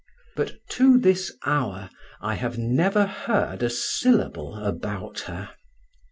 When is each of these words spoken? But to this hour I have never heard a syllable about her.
But 0.35 0.53
to 0.69 0.97
this 0.97 1.31
hour 1.45 1.91
I 2.21 2.33
have 2.33 2.57
never 2.57 3.05
heard 3.05 3.61
a 3.61 3.69
syllable 3.69 4.55
about 4.55 5.19
her. 5.29 5.51